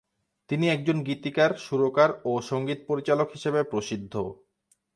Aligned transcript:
তিনি 0.49 0.65
একজন 0.69 0.97
গীতিকার, 1.03 1.51
সুরকার 1.57 2.09
ও 2.25 2.31
সঙ্গীত 2.41 2.79
পরিচালক 2.87 3.27
হিসেবে 3.33 3.59
প্রসিদ্ধ। 3.63 4.13